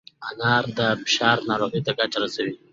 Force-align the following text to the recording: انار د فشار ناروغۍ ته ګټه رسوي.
انار 0.29 0.65
د 0.77 0.79
فشار 1.03 1.37
ناروغۍ 1.49 1.81
ته 1.85 1.91
ګټه 1.99 2.17
رسوي. 2.23 2.55